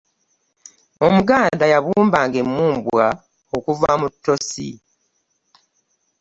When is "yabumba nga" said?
1.73-2.37